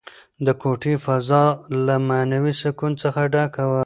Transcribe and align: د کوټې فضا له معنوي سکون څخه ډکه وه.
د 0.45 0.47
کوټې 0.61 0.93
فضا 1.05 1.43
له 1.85 1.95
معنوي 2.09 2.53
سکون 2.61 2.91
څخه 3.03 3.21
ډکه 3.33 3.63
وه. 3.71 3.79